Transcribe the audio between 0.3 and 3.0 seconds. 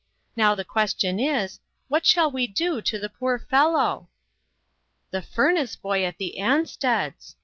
Now the question is, what shall we do to